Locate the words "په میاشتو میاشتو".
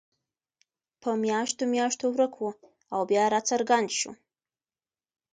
1.01-2.05